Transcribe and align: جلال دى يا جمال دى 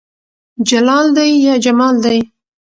جلال 0.69 1.05
دى 1.15 1.25
يا 1.43 1.55
جمال 1.67 1.95
دى 2.03 2.17